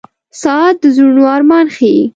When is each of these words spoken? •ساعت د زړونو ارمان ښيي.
•ساعت 0.41 0.75
د 0.81 0.83
زړونو 0.95 1.23
ارمان 1.35 1.65
ښيي. 1.75 2.01